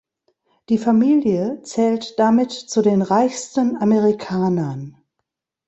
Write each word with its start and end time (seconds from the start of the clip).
Die 0.69 0.79
Familie 0.79 1.61
zählt 1.61 2.17
damit 2.17 2.49
zu 2.51 2.81
den 2.81 3.03
reichsten 3.03 3.77
Amerikanern. 3.77 4.97